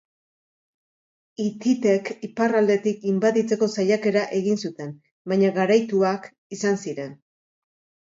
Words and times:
Hititek, 1.43 2.09
iparraldetik 2.29 3.07
inbaditzeko 3.13 3.71
saiakera 3.77 4.27
egin 4.41 4.61
zuten, 4.67 4.99
baina 5.33 5.55
garaituak 5.63 6.31
izan 6.61 6.85
ziren. 6.87 7.19